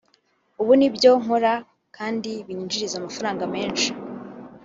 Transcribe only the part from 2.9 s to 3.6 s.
amafaranga